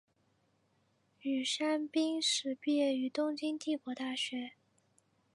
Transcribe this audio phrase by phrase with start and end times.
[1.21, 4.53] 宇山兵士毕业于东京帝国大学。